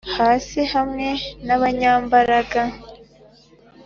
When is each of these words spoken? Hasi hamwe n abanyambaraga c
Hasi 0.17 0.59
hamwe 0.73 1.07
n 1.45 1.47
abanyambaraga 1.55 2.61
c 2.67 2.73